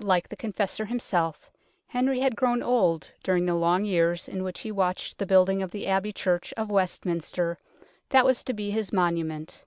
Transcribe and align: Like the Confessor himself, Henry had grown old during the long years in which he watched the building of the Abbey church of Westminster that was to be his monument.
Like 0.00 0.28
the 0.28 0.34
Confessor 0.34 0.86
himself, 0.86 1.52
Henry 1.86 2.18
had 2.18 2.34
grown 2.34 2.64
old 2.64 3.12
during 3.22 3.46
the 3.46 3.54
long 3.54 3.84
years 3.84 4.26
in 4.26 4.42
which 4.42 4.62
he 4.62 4.72
watched 4.72 5.18
the 5.18 5.24
building 5.24 5.62
of 5.62 5.70
the 5.70 5.86
Abbey 5.86 6.10
church 6.12 6.52
of 6.56 6.68
Westminster 6.68 7.56
that 8.08 8.24
was 8.24 8.42
to 8.42 8.52
be 8.52 8.72
his 8.72 8.92
monument. 8.92 9.64